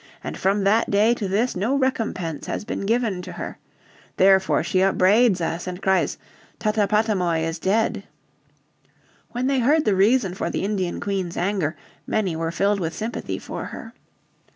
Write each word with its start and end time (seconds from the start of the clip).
And 0.23 0.35
from 0.35 0.63
that 0.63 0.89
day 0.89 1.13
to 1.13 1.27
this 1.27 1.55
no 1.55 1.75
recompense 1.75 2.47
has 2.47 2.65
been 2.65 2.87
given 2.87 3.21
to 3.21 3.33
her. 3.33 3.59
Therefore 4.17 4.63
she 4.63 4.81
upbraids 4.81 5.41
us, 5.41 5.67
and 5.67 5.79
cries, 5.79 6.17
'Tatapatamoi 6.57 7.41
is 7.43 7.59
dead.'" 7.59 8.05
When 9.29 9.45
they 9.45 9.59
heard 9.59 9.85
the 9.85 9.93
reason 9.95 10.33
for 10.33 10.49
the 10.49 10.63
Indian 10.65 10.99
Queen's 10.99 11.37
anger 11.37 11.75
many 12.07 12.35
were 12.35 12.51
filled 12.51 12.79
with 12.79 12.95
sympathy 12.95 13.37
for 13.37 13.65
her. 13.65 13.93